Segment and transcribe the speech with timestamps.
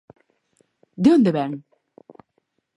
[1.03, 1.51] De onde vén?